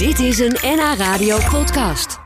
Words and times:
Dit 0.00 0.18
is 0.18 0.38
een 0.38 0.56
NH 0.62 0.94
Radio 0.96 1.38
podcast. 1.50 2.18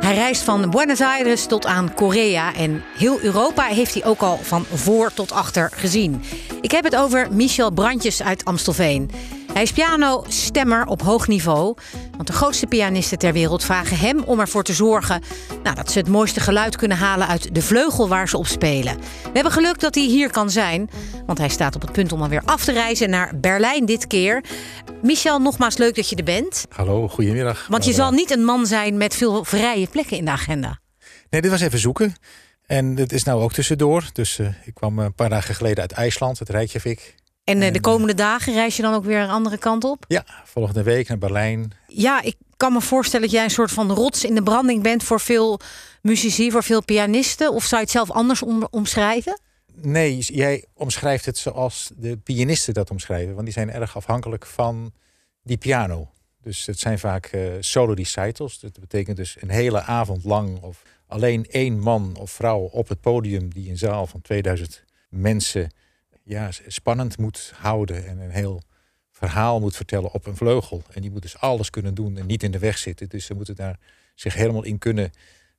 Hij 0.00 0.14
reist 0.14 0.42
van 0.42 0.70
Buenos 0.70 1.00
Aires 1.00 1.46
tot 1.46 1.66
aan 1.66 1.94
Korea 1.94 2.54
en 2.54 2.82
heel 2.96 3.20
Europa 3.20 3.64
heeft 3.64 3.94
hij 3.94 4.04
ook 4.04 4.20
al 4.20 4.36
van 4.36 4.64
voor 4.64 5.12
tot 5.14 5.32
achter 5.32 5.70
gezien. 5.74 6.22
Ik 6.60 6.70
heb 6.70 6.84
het 6.84 6.96
over 6.96 7.32
Michel 7.32 7.70
Brandjes 7.70 8.22
uit 8.22 8.44
Amstelveen. 8.44 9.10
Hij 9.52 9.62
is 9.62 9.72
piano-stemmer 9.72 10.86
op 10.86 11.02
hoog 11.02 11.28
niveau. 11.28 11.74
Want 12.22 12.34
de 12.34 12.40
grootste 12.40 12.66
pianisten 12.66 13.18
ter 13.18 13.32
wereld 13.32 13.64
vragen 13.64 13.98
hem 13.98 14.22
om 14.22 14.40
ervoor 14.40 14.62
te 14.62 14.72
zorgen 14.72 15.22
nou, 15.62 15.76
dat 15.76 15.90
ze 15.90 15.98
het 15.98 16.08
mooiste 16.08 16.40
geluid 16.40 16.76
kunnen 16.76 16.96
halen 16.96 17.28
uit 17.28 17.54
de 17.54 17.62
vleugel 17.62 18.08
waar 18.08 18.28
ze 18.28 18.36
op 18.36 18.46
spelen. 18.46 18.96
We 18.96 19.30
hebben 19.32 19.52
geluk 19.52 19.80
dat 19.80 19.94
hij 19.94 20.04
hier 20.04 20.30
kan 20.30 20.50
zijn, 20.50 20.90
want 21.26 21.38
hij 21.38 21.48
staat 21.48 21.74
op 21.74 21.80
het 21.80 21.92
punt 21.92 22.12
om 22.12 22.22
alweer 22.22 22.42
af 22.44 22.64
te 22.64 22.72
reizen 22.72 23.10
naar 23.10 23.32
Berlijn 23.40 23.86
dit 23.86 24.06
keer. 24.06 24.44
Michel, 25.02 25.38
nogmaals 25.38 25.76
leuk 25.76 25.94
dat 25.94 26.08
je 26.08 26.16
er 26.16 26.24
bent. 26.24 26.66
Hallo, 26.68 27.08
goedemiddag. 27.08 27.66
Want 27.68 27.84
je 27.84 27.92
zal 27.92 28.10
niet 28.10 28.30
een 28.30 28.44
man 28.44 28.66
zijn 28.66 28.96
met 28.96 29.14
veel 29.14 29.44
vrije 29.44 29.86
plekken 29.86 30.16
in 30.16 30.24
de 30.24 30.30
agenda. 30.30 30.78
Nee, 31.30 31.40
dit 31.40 31.50
was 31.50 31.60
even 31.60 31.78
zoeken. 31.78 32.14
En 32.66 32.96
het 32.96 33.12
is 33.12 33.22
nou 33.22 33.42
ook 33.42 33.52
tussendoor. 33.52 34.04
Dus 34.12 34.38
uh, 34.38 34.46
ik 34.64 34.74
kwam 34.74 34.98
een 34.98 35.14
paar 35.14 35.28
dagen 35.28 35.54
geleden 35.54 35.80
uit 35.80 35.92
IJsland, 35.92 36.38
het 36.38 36.48
Reykjavik. 36.48 37.14
En, 37.44 37.62
uh, 37.62 37.72
de 37.72 37.80
komende 37.80 38.14
dagen 38.14 38.52
reis 38.52 38.76
je 38.76 38.82
dan 38.82 38.94
ook 38.94 39.04
weer 39.04 39.20
een 39.20 39.30
andere 39.30 39.58
kant 39.58 39.84
op? 39.84 40.04
Ja, 40.08 40.24
volgende 40.44 40.82
week 40.82 41.08
naar 41.08 41.18
Berlijn. 41.18 41.72
Ja, 41.86 42.22
ik 42.22 42.36
kan 42.56 42.72
me 42.72 42.80
voorstellen 42.80 43.26
dat 43.26 43.34
jij 43.34 43.44
een 43.44 43.50
soort 43.50 43.70
van 43.70 43.90
rots 43.90 44.24
in 44.24 44.34
de 44.34 44.42
branding 44.42 44.82
bent 44.82 45.02
voor 45.02 45.20
veel 45.20 45.60
muzici, 46.02 46.50
voor 46.50 46.62
veel 46.62 46.84
pianisten. 46.84 47.52
Of 47.52 47.64
zou 47.64 47.74
je 47.80 47.86
het 47.86 47.90
zelf 47.90 48.10
anders 48.10 48.42
om, 48.42 48.66
omschrijven? 48.70 49.40
Nee, 49.74 50.18
jij 50.18 50.64
omschrijft 50.74 51.24
het 51.24 51.38
zoals 51.38 51.90
de 51.96 52.16
pianisten 52.16 52.74
dat 52.74 52.90
omschrijven. 52.90 53.32
Want 53.32 53.44
die 53.44 53.54
zijn 53.54 53.70
erg 53.70 53.96
afhankelijk 53.96 54.46
van 54.46 54.92
die 55.42 55.56
piano. 55.56 56.10
Dus 56.42 56.66
het 56.66 56.78
zijn 56.78 56.98
vaak 56.98 57.32
uh, 57.32 57.42
solo 57.60 57.92
recitals. 57.92 58.60
Dat 58.60 58.80
betekent 58.80 59.16
dus 59.16 59.36
een 59.40 59.50
hele 59.50 59.82
avond 59.82 60.24
lang 60.24 60.60
of 60.60 60.82
alleen 61.06 61.46
één 61.50 61.78
man 61.80 62.16
of 62.18 62.30
vrouw 62.30 62.60
op 62.60 62.88
het 62.88 63.00
podium 63.00 63.52
die 63.52 63.70
een 63.70 63.78
zaal 63.78 64.06
van 64.06 64.20
2000 64.20 64.84
mensen 65.08 65.70
ja, 66.24 66.50
spannend 66.66 67.18
moet 67.18 67.52
houden 67.56 68.06
en 68.06 68.18
een 68.18 68.30
heel 68.30 68.62
verhaal 69.10 69.60
moet 69.60 69.76
vertellen 69.76 70.12
op 70.12 70.26
een 70.26 70.36
vleugel. 70.36 70.82
En 70.90 71.00
die 71.00 71.10
moet 71.10 71.22
dus 71.22 71.38
alles 71.38 71.70
kunnen 71.70 71.94
doen 71.94 72.16
en 72.16 72.26
niet 72.26 72.42
in 72.42 72.50
de 72.50 72.58
weg 72.58 72.78
zitten. 72.78 73.08
Dus 73.08 73.24
ze 73.26 73.34
moeten 73.34 73.54
daar 73.54 73.78
zich 74.14 74.34
helemaal 74.34 74.64
in 74.64 74.78
kunnen 74.78 75.10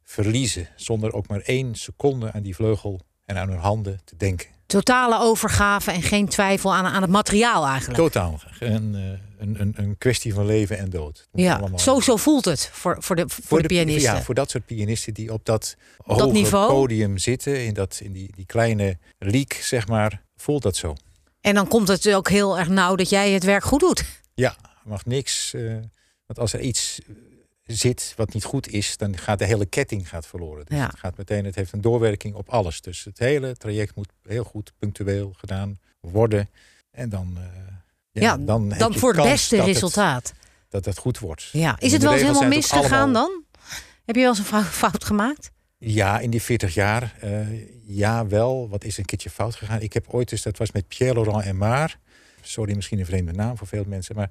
verliezen. 0.04 0.68
Zonder 0.76 1.14
ook 1.14 1.28
maar 1.28 1.40
één 1.40 1.76
seconde 1.76 2.32
aan 2.32 2.42
die 2.42 2.56
vleugel 2.56 3.02
en 3.26 3.38
aan 3.38 3.50
hun 3.50 3.58
handen 3.58 4.00
te 4.04 4.16
denken. 4.16 4.48
Totale 4.66 5.20
overgave 5.20 5.92
en 5.92 6.02
geen 6.02 6.28
twijfel 6.28 6.74
aan, 6.74 6.86
aan 6.86 7.02
het 7.02 7.12
materiaal 7.12 7.66
eigenlijk. 7.66 8.00
Totaal. 8.00 8.40
Een, 8.60 8.94
een, 9.38 9.62
een, 9.62 9.74
een 9.76 9.98
kwestie 9.98 10.34
van 10.34 10.46
leven 10.46 10.78
en 10.78 10.90
dood. 10.90 11.28
Ja, 11.32 11.56
allemaal... 11.56 11.80
zo, 11.80 12.00
zo 12.00 12.16
voelt 12.16 12.46
het 12.46 12.70
voor, 12.72 12.96
voor, 13.00 13.16
de, 13.16 13.24
voor, 13.28 13.44
voor 13.44 13.62
de, 13.62 13.68
pianisten. 13.68 14.14
Ja, 14.14 14.22
voor 14.22 14.36
dat 14.36 14.50
soort 14.50 14.66
pianisten 14.66 15.14
die 15.14 15.34
op 15.34 15.46
dat, 15.46 15.76
hoge 15.98 16.32
niveau? 16.32 16.68
podium 16.72 17.18
zitten. 17.18 17.66
In, 17.66 17.74
dat, 17.74 18.00
in 18.04 18.12
die, 18.12 18.32
die 18.36 18.46
kleine 18.46 18.98
leak, 19.20 19.54
zeg 19.54 19.88
maar, 19.88 20.24
voelt 20.44 20.62
dat 20.62 20.76
zo. 20.76 20.96
En 21.42 21.56
dan 21.56 21.68
komt 21.68 21.88
het 21.88 22.14
ook 22.14 22.30
heel 22.30 22.60
erg 22.60 22.68
nauw 22.68 22.96
dat 22.96 23.10
jij 23.10 23.32
het 23.32 23.44
werk 23.44 23.64
goed 23.64 23.80
doet. 23.80 24.06
Ja, 24.34 24.56
mag 24.84 25.06
niks. 25.06 25.54
Uh, 25.54 25.74
want 26.26 26.40
als 26.40 26.54
er 26.54 26.60
iets 26.60 27.00
zit 27.66 28.14
wat 28.16 28.34
niet 28.34 28.44
goed 28.44 28.68
is, 28.68 28.98
dan 28.98 29.18
gaat 29.18 29.40
de 29.40 29.46
hele 29.46 29.66
ketting 29.66 30.10
gaat 30.10 30.28
verloren. 30.28 30.66
Dus 30.66 30.78
ja. 30.78 30.88
het 30.88 31.00
gaat 31.00 31.18
meteen, 31.18 31.46
het 31.46 31.56
heeft 31.56 31.72
een 31.72 31.82
doorwerking 31.82 32.36
op 32.36 32.50
alles. 32.50 32.82
Dus 32.82 33.04
het 33.04 33.20
hele 33.20 33.58
traject 33.58 33.96
moet 33.96 34.10
heel 34.24 34.44
goed 34.44 34.74
punctueel 34.78 35.34
gedaan 35.38 35.80
worden. 36.00 36.50
En 36.92 37.10
dan, 37.10 37.34
uh, 37.38 37.44
ja, 38.12 38.22
ja, 38.22 38.38
dan, 38.38 38.70
dan 38.70 38.94
voor 38.94 39.14
het 39.14 39.24
beste 39.24 39.56
dat 39.56 39.66
resultaat. 39.66 40.28
Het, 40.28 40.36
dat 40.70 40.86
het 40.86 40.98
goed 40.98 41.20
wordt. 41.20 41.50
Ja. 41.52 41.76
Is 41.80 41.92
het 41.92 42.02
wel 42.02 42.14
eens 42.14 42.22
helemaal 42.22 42.48
misgegaan 42.48 43.14
dan? 43.14 43.44
Heb 44.06 44.16
je 44.16 44.22
wel 44.22 44.30
eens 44.30 44.52
een 44.52 44.64
fout 44.64 45.04
gemaakt? 45.04 45.52
Ja, 45.86 46.20
in 46.20 46.30
die 46.30 46.42
40 46.42 46.74
jaar. 46.74 47.16
Uh, 47.24 47.48
ja, 47.86 48.28
wel. 48.28 48.70
Wat 48.70 48.84
is 48.84 48.98
een 48.98 49.06
keertje 49.06 49.30
fout 49.30 49.56
gegaan? 49.56 49.82
Ik 49.82 49.94
heb 49.94 50.06
ooit, 50.08 50.30
dus 50.30 50.42
dat 50.42 50.58
was 50.58 50.72
met 50.72 50.88
Pierre 50.88 51.22
Laurent 51.22 51.46
en 51.46 51.58
Maar. 51.58 52.00
Sorry, 52.42 52.76
misschien 52.76 53.00
een 53.00 53.06
vreemde 53.06 53.32
naam 53.32 53.58
voor 53.58 53.68
veel 53.68 53.84
mensen. 53.88 54.16
Maar 54.16 54.30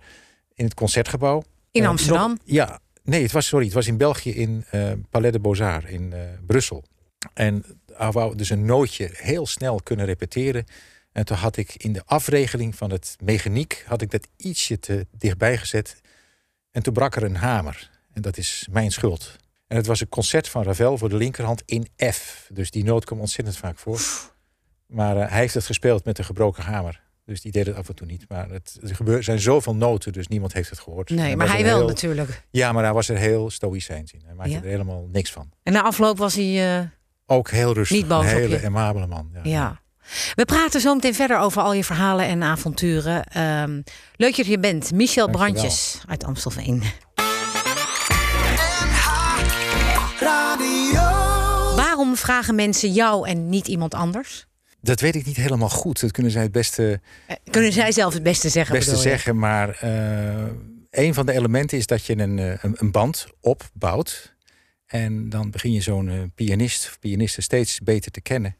in 0.54 0.64
het 0.64 0.74
concertgebouw. 0.74 1.42
In 1.70 1.86
Amsterdam? 1.86 2.30
Nog, 2.30 2.38
ja, 2.44 2.80
Nee, 3.04 3.22
het 3.22 3.32
was, 3.32 3.46
sorry, 3.46 3.64
het 3.64 3.74
was 3.74 3.86
in 3.86 3.96
België 3.96 4.30
in 4.30 4.64
uh, 4.74 4.92
Palais 5.10 5.32
de 5.32 5.40
Beaux-Arts 5.40 5.86
in 5.86 6.14
Brussel. 6.46 6.84
En 7.34 7.64
hij 7.92 8.10
wou 8.10 8.36
dus 8.36 8.50
een 8.50 8.64
nootje 8.64 9.10
heel 9.12 9.46
snel 9.46 9.80
kunnen 9.82 10.06
repeteren. 10.06 10.64
En 11.12 11.24
toen 11.24 11.36
had 11.36 11.56
ik 11.56 11.74
in 11.76 11.92
de 11.92 12.02
afregeling 12.06 12.74
van 12.74 12.90
het 12.90 13.16
mechaniek... 13.22 13.84
had 13.86 14.02
ik 14.02 14.10
dat 14.10 14.28
ietsje 14.36 14.78
te 14.78 15.06
dichtbij 15.10 15.58
gezet. 15.58 16.00
En 16.70 16.82
toen 16.82 16.92
brak 16.92 17.16
er 17.16 17.22
een 17.22 17.36
hamer. 17.36 17.90
En 18.12 18.22
dat 18.22 18.36
is 18.36 18.68
mijn 18.70 18.90
schuld. 18.90 19.36
En 19.72 19.78
het 19.78 19.86
was 19.86 20.00
een 20.00 20.08
concert 20.08 20.48
van 20.48 20.62
Ravel 20.62 20.98
voor 20.98 21.08
de 21.08 21.16
linkerhand 21.16 21.62
in 21.66 21.88
F. 22.12 22.48
Dus 22.52 22.70
die 22.70 22.84
noot 22.84 23.04
komt 23.04 23.20
ontzettend 23.20 23.56
vaak 23.56 23.78
voor. 23.78 24.00
Maar 24.86 25.16
uh, 25.16 25.28
hij 25.28 25.38
heeft 25.38 25.54
het 25.54 25.64
gespeeld 25.64 26.04
met 26.04 26.18
een 26.18 26.24
gebroken 26.24 26.62
hamer. 26.62 27.00
Dus 27.24 27.40
die 27.40 27.52
deed 27.52 27.66
het 27.66 27.76
af 27.76 27.88
en 27.88 27.94
toe 27.94 28.06
niet. 28.06 28.24
Maar 28.28 28.50
het, 28.50 28.78
er 29.06 29.22
zijn 29.22 29.40
zoveel 29.40 29.74
noten, 29.74 30.12
dus 30.12 30.28
niemand 30.28 30.52
heeft 30.52 30.70
het 30.70 30.78
gehoord. 30.78 31.10
Nee, 31.10 31.36
maar 31.36 31.48
hij 31.48 31.64
wel 31.64 31.86
natuurlijk. 31.86 32.42
Ja, 32.50 32.72
maar 32.72 32.82
hij 32.84 32.92
was 32.92 33.08
er 33.08 33.16
heel 33.16 33.50
stoïcijns 33.50 34.12
in. 34.12 34.22
Hij 34.24 34.34
maakte 34.34 34.56
er 34.56 34.62
helemaal 34.62 35.08
niks 35.12 35.30
van. 35.30 35.50
En 35.62 35.72
na 35.72 35.82
afloop 35.82 36.18
was 36.18 36.34
hij... 36.34 36.78
Uh, 36.78 36.86
Ook 37.26 37.50
heel 37.50 37.74
rustig. 37.74 37.96
Niet 37.96 38.10
een 38.10 38.24
hele 38.24 38.64
amabele 38.64 39.06
man. 39.06 39.30
Ja. 39.32 39.40
ja. 39.42 39.80
We 40.34 40.44
praten 40.44 40.80
zo 40.80 40.94
meteen 40.94 41.14
verder 41.14 41.38
over 41.38 41.62
al 41.62 41.72
je 41.72 41.84
verhalen 41.84 42.26
en 42.26 42.42
avonturen. 42.42 43.40
Um, 43.40 43.82
leuk 44.16 44.36
dat 44.36 44.46
je 44.46 44.58
bent. 44.58 44.92
Michel 44.92 45.26
Dankjewel. 45.26 45.52
Brandjes 45.52 46.02
uit 46.08 46.24
Amstelveen. 46.24 46.82
Vragen 52.22 52.54
mensen 52.54 52.92
jou 52.92 53.28
en 53.28 53.48
niet 53.48 53.68
iemand 53.68 53.94
anders? 53.94 54.46
Dat 54.80 55.00
weet 55.00 55.14
ik 55.14 55.26
niet 55.26 55.36
helemaal 55.36 55.68
goed. 55.68 56.00
Dat 56.00 56.10
kunnen 56.10 56.32
zij 56.32 56.42
het 56.42 56.52
beste. 56.52 57.00
Kunnen 57.50 57.72
zij 57.72 57.92
zelf 57.92 58.14
het 58.14 58.22
beste 58.22 58.48
zeggen? 58.48 58.74
Beste 58.74 58.96
zeggen, 58.96 59.38
maar 59.38 59.80
uh, 59.84 60.46
een 60.90 61.14
van 61.14 61.26
de 61.26 61.32
elementen 61.32 61.78
is 61.78 61.86
dat 61.86 62.06
je 62.06 62.18
een, 62.18 62.38
een, 62.38 62.76
een, 62.78 62.90
band 62.90 63.26
opbouwt. 63.40 64.34
En 64.86 65.28
dan 65.28 65.50
begin 65.50 65.72
je 65.72 65.80
zo'n 65.80 66.08
uh, 66.08 66.22
pianist 66.34 66.86
of 66.86 66.98
pianiste 66.98 67.40
steeds 67.40 67.80
beter 67.80 68.10
te 68.10 68.20
kennen. 68.20 68.56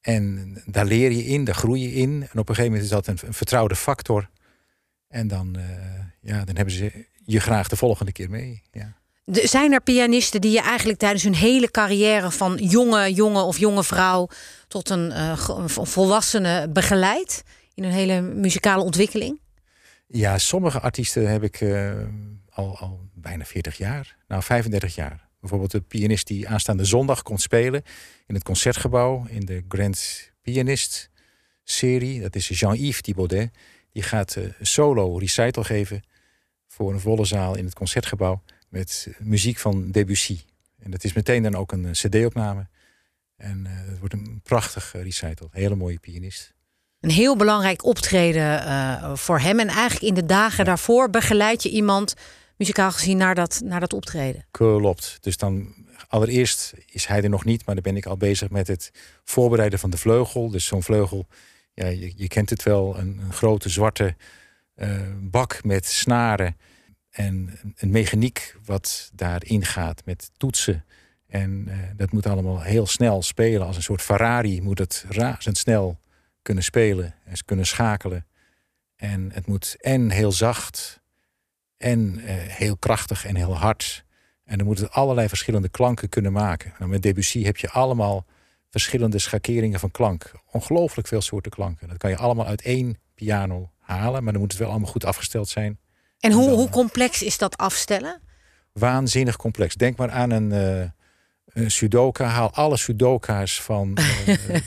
En 0.00 0.56
daar 0.66 0.86
leer 0.86 1.10
je 1.10 1.24
in, 1.24 1.44
daar 1.44 1.54
groei 1.54 1.82
je 1.82 1.92
in. 1.92 2.10
En 2.10 2.38
op 2.38 2.48
een 2.48 2.54
gegeven 2.54 2.64
moment 2.64 2.82
is 2.82 2.88
dat 2.88 3.06
een, 3.06 3.18
een 3.26 3.34
vertrouwde 3.34 3.76
factor. 3.76 4.30
En 5.08 5.28
dan, 5.28 5.56
uh, 5.58 5.64
ja, 6.20 6.44
dan 6.44 6.56
hebben 6.56 6.74
ze 6.74 7.06
je 7.24 7.40
graag 7.40 7.68
de 7.68 7.76
volgende 7.76 8.12
keer 8.12 8.30
mee. 8.30 8.62
Ja. 8.70 8.96
Zijn 9.30 9.72
er 9.72 9.80
pianisten 9.80 10.40
die 10.40 10.50
je 10.50 10.60
eigenlijk 10.60 10.98
tijdens 10.98 11.22
hun 11.22 11.34
hele 11.34 11.70
carrière 11.70 12.30
van 12.30 12.56
jonge 12.56 13.12
jongen 13.12 13.44
of 13.44 13.58
jonge 13.58 13.84
vrouw 13.84 14.28
tot 14.68 14.90
een 14.90 15.10
uh, 15.10 15.66
volwassene 15.66 16.68
begeleidt 16.68 17.42
in 17.74 17.84
een 17.84 17.90
hele 17.90 18.20
muzikale 18.20 18.82
ontwikkeling? 18.82 19.40
Ja, 20.06 20.38
sommige 20.38 20.80
artiesten 20.80 21.30
heb 21.30 21.42
ik 21.42 21.60
uh, 21.60 21.92
al, 22.50 22.78
al 22.78 23.00
bijna 23.14 23.44
40 23.44 23.76
jaar, 23.76 24.16
nou 24.28 24.42
35 24.42 24.94
jaar. 24.94 25.28
Bijvoorbeeld 25.40 25.70
de 25.70 25.80
pianist 25.80 26.26
die 26.26 26.48
aanstaande 26.48 26.84
zondag 26.84 27.22
komt 27.22 27.40
spelen 27.40 27.82
in 28.26 28.34
het 28.34 28.44
concertgebouw 28.44 29.26
in 29.28 29.46
de 29.46 29.64
Grand 29.68 30.30
Pianist 30.42 31.10
serie. 31.64 32.20
Dat 32.20 32.36
is 32.36 32.48
Jean-Yves 32.48 33.00
Thibaudet. 33.00 33.50
Die 33.92 34.02
gaat 34.02 34.36
uh, 34.36 34.44
solo 34.60 35.16
recital 35.16 35.62
geven 35.62 36.02
voor 36.66 36.92
een 36.92 37.00
volle 37.00 37.24
zaal 37.24 37.56
in 37.56 37.64
het 37.64 37.74
concertgebouw 37.74 38.42
met 38.68 39.08
muziek 39.18 39.58
van 39.58 39.90
Debussy. 39.90 40.40
En 40.78 40.90
dat 40.90 41.04
is 41.04 41.12
meteen 41.12 41.42
dan 41.42 41.54
ook 41.54 41.72
een 41.72 41.84
eh, 41.84 41.90
cd-opname. 41.90 42.66
En 43.36 43.64
uh, 43.66 43.90
het 43.90 43.98
wordt 43.98 44.14
een 44.14 44.40
prachtig 44.42 44.94
uh, 44.94 45.02
recital. 45.02 45.48
Hele 45.52 45.74
mooie 45.74 45.98
pianist. 45.98 46.54
Een 47.00 47.10
heel 47.10 47.36
belangrijk 47.36 47.84
optreden 47.84 48.62
uh, 48.62 49.14
voor 49.14 49.38
hem. 49.40 49.60
En 49.60 49.68
eigenlijk 49.68 50.02
in 50.02 50.14
de 50.14 50.26
dagen 50.26 50.64
daarvoor 50.64 51.10
begeleid 51.10 51.62
je 51.62 51.70
iemand, 51.70 52.14
muzikaal 52.56 52.92
gezien, 52.92 53.16
naar 53.16 53.34
dat, 53.34 53.60
naar 53.64 53.80
dat 53.80 53.92
optreden. 53.92 54.46
Klopt. 54.50 55.18
Dus 55.20 55.36
dan 55.36 55.74
allereerst 56.08 56.74
is 56.86 57.06
hij 57.06 57.22
er 57.22 57.28
nog 57.28 57.44
niet, 57.44 57.66
maar 57.66 57.74
dan 57.74 57.84
ben 57.84 57.96
ik 57.96 58.06
al 58.06 58.16
bezig 58.16 58.50
met 58.50 58.66
het 58.66 58.90
voorbereiden 59.24 59.78
van 59.78 59.90
de 59.90 59.98
vleugel. 59.98 60.50
Dus 60.50 60.66
zo'n 60.66 60.82
vleugel, 60.82 61.26
ja, 61.74 61.86
je, 61.86 62.12
je, 62.16 62.28
kent 62.28 62.50
het 62.50 62.62
wel, 62.62 62.98
een, 62.98 63.20
een 63.24 63.32
grote 63.32 63.68
zwarte 63.68 64.16
bak 65.20 65.64
met 65.64 65.86
snaren 65.86 66.56
en 67.18 67.58
een 67.76 67.90
mechaniek 67.90 68.56
wat 68.64 69.10
daarin 69.14 69.64
gaat 69.64 70.04
met 70.04 70.30
toetsen. 70.36 70.84
En 71.26 71.64
uh, 71.68 71.74
dat 71.96 72.12
moet 72.12 72.26
allemaal 72.26 72.60
heel 72.60 72.86
snel 72.86 73.22
spelen. 73.22 73.66
Als 73.66 73.76
een 73.76 73.82
soort 73.82 74.02
Ferrari 74.02 74.62
moet 74.62 74.78
het 74.78 75.04
razendsnel 75.08 76.00
kunnen 76.42 76.64
spelen 76.64 77.14
en 77.24 77.44
kunnen 77.44 77.66
schakelen. 77.66 78.26
En 78.96 79.30
het 79.32 79.46
moet 79.46 79.76
en 79.80 80.10
heel 80.10 80.32
zacht 80.32 81.00
en 81.76 82.18
uh, 82.18 82.24
heel 82.32 82.76
krachtig 82.76 83.24
en 83.24 83.36
heel 83.36 83.56
hard. 83.56 84.04
En 84.44 84.58
dan 84.58 84.66
moet 84.66 84.78
het 84.78 84.90
allerlei 84.90 85.28
verschillende 85.28 85.68
klanken 85.68 86.08
kunnen 86.08 86.32
maken. 86.32 86.74
Nou, 86.78 86.90
met 86.90 87.02
Debussy 87.02 87.42
heb 87.42 87.56
je 87.56 87.70
allemaal 87.70 88.26
verschillende 88.70 89.18
schakeringen 89.18 89.80
van 89.80 89.90
klank. 89.90 90.32
Ongelooflijk 90.50 91.08
veel 91.08 91.20
soorten 91.20 91.50
klanken. 91.50 91.88
Dat 91.88 91.96
kan 91.96 92.10
je 92.10 92.16
allemaal 92.16 92.46
uit 92.46 92.62
één 92.62 92.98
piano 93.14 93.70
halen, 93.78 94.22
maar 94.24 94.32
dan 94.32 94.42
moet 94.42 94.52
het 94.52 94.60
wel 94.60 94.70
allemaal 94.70 94.90
goed 94.90 95.04
afgesteld 95.04 95.48
zijn. 95.48 95.78
En 96.20 96.32
hoe, 96.32 96.50
hoe 96.50 96.68
complex 96.68 97.22
is 97.22 97.38
dat 97.38 97.56
afstellen? 97.56 98.20
Waanzinnig 98.72 99.36
complex. 99.36 99.74
Denk 99.74 99.96
maar 99.96 100.10
aan 100.10 100.30
een, 100.30 100.50
een 101.52 101.70
Sudoka. 101.70 102.24
Haal 102.24 102.52
alle 102.52 102.76
Sudoka's 102.76 103.62
van 103.62 103.94
eh, 103.96 104.26
de, 104.26 104.62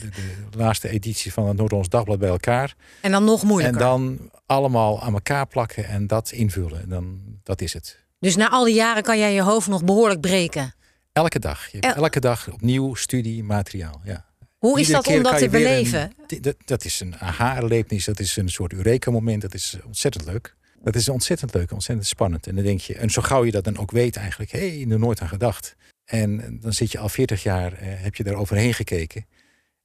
de 0.50 0.58
laatste 0.58 0.90
editie 0.90 1.34
van 1.34 1.48
het 1.48 1.58
Noord-Hollands 1.58 1.90
Dagblad 1.90 2.20
bij 2.20 2.30
elkaar. 2.30 2.76
En 3.02 3.12
dan 3.12 3.24
nog 3.24 3.42
En 3.42 3.48
moeilijker. 3.48 3.80
dan 3.80 4.32
allemaal 4.46 5.02
aan 5.02 5.14
elkaar 5.14 5.48
plakken 5.48 5.88
en 5.88 6.08
dat 6.08 6.32
invullen. 6.32 6.82
En 6.82 6.90
dan, 6.90 7.22
dat 7.44 7.62
is 7.62 7.74
het. 7.74 8.00
Dus 8.20 8.36
na 8.36 8.50
al 8.50 8.64
die 8.64 8.76
jaren 8.76 9.04
kan 9.04 9.18
jij 9.20 9.34
je 9.34 9.42
hoofd 9.42 9.68
nog 9.68 9.84
behoorlijk 9.84 10.22
breken. 10.22 10.74
Elke 11.14 11.40
dag. 11.40 11.72
Je 11.72 11.80
El- 11.80 11.94
elke 11.94 12.20
dag 12.20 12.52
opnieuw 12.52 12.96
studiemateriaal. 12.96 14.02
Ja. 14.04 14.26
Hoe 14.58 14.80
is 14.80 14.88
Iedere 14.88 15.04
dat 15.04 15.16
om 15.16 15.24
dat 15.24 15.38
te 15.38 15.50
beleven? 15.50 16.02
een- 16.02 16.14
di- 16.28 16.40
dat, 16.40 16.56
dat 16.66 16.86
is 16.86 17.00
een 17.00 17.16
aha-erlevenis. 17.20 18.06
Dat 18.06 18.20
is 18.20 18.36
een 18.38 18.50
soort 18.50 18.74
Eureka-moment. 18.74 19.42
Dat 19.42 19.54
is 19.54 19.78
ontzettend 19.86 20.26
leuk. 20.26 20.56
Dat 20.84 20.96
is 20.96 21.10
ontzettend 21.10 21.54
leuk, 21.54 21.72
ontzettend 21.72 22.08
spannend. 22.08 22.48
En 22.48 22.56
dan 22.56 22.64
denk 22.64 22.80
je, 22.80 22.96
en 22.96 23.10
zo 23.10 23.22
gauw 23.22 23.44
je 23.44 23.52
dat 23.52 23.64
dan 23.64 23.78
ook 23.78 23.92
weet 23.92 24.16
eigenlijk, 24.16 24.52
hé, 24.52 24.80
hey, 24.80 24.92
er 24.92 25.00
nooit 25.00 25.22
aan 25.22 25.28
gedacht. 25.28 25.76
En 26.06 26.60
dan 26.62 26.74
zit 26.74 26.92
je 26.92 27.00
al 27.00 27.10
40 27.10 27.44
jaar, 27.44 27.74
eh, 27.74 27.88
heb 27.88 28.16
je 28.16 28.24
daar 28.24 28.36
overheen 28.36 28.74
gekeken. 28.74 29.26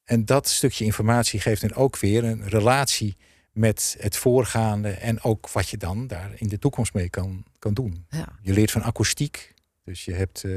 En 0.05 0.25
dat 0.25 0.49
stukje 0.49 0.85
informatie 0.85 1.41
geeft 1.41 1.61
dan 1.61 1.75
ook 1.75 1.99
weer 1.99 2.25
een 2.25 2.49
relatie 2.49 3.17
met 3.53 3.97
het 3.99 4.17
voorgaande 4.17 4.89
en 4.89 5.23
ook 5.23 5.51
wat 5.51 5.69
je 5.69 5.77
dan 5.77 6.07
daar 6.07 6.31
in 6.35 6.49
de 6.49 6.59
toekomst 6.59 6.95
mee 6.95 7.11
kan, 7.11 7.45
kan 7.59 7.75
doen. 7.75 8.07
Ja. 8.11 8.29
Je 8.43 8.53
leert 8.53 8.71
van 8.71 8.83
akoestiek. 8.83 9.55
Dus 9.85 10.05
je 10.05 10.13
hebt 10.13 10.45
eh, 10.45 10.53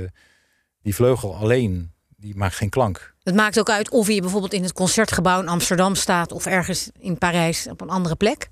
die 0.81 0.95
vleugel 0.95 1.36
alleen, 1.36 1.91
die 2.18 2.36
maakt 2.36 2.56
geen 2.56 2.69
klank. 2.69 3.15
Het 3.24 3.36
maakt 3.36 3.59
ook 3.59 3.69
uit 3.69 3.89
of 3.89 4.07
je 4.07 4.21
bijvoorbeeld 4.21 4.53
in 4.53 4.63
het 4.63 4.74
concertgebouw 4.74 5.41
in 5.41 5.47
Amsterdam 5.47 5.95
staat 5.95 6.31
of 6.31 6.45
ergens 6.45 6.89
in 7.00 7.18
Parijs 7.18 7.68
op 7.68 7.81
een 7.81 7.89
andere 7.89 8.15
plek. 8.15 8.50